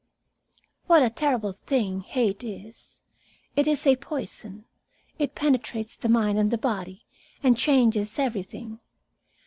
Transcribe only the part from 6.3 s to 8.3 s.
and the body and changes